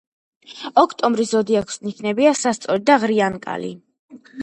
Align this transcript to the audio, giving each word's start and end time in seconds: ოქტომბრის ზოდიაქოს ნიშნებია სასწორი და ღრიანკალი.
ოქტომბრის 0.83 1.35
ზოდიაქოს 1.35 1.79
ნიშნებია 1.89 2.35
სასწორი 2.43 2.87
და 2.91 2.99
ღრიანკალი. 3.07 3.75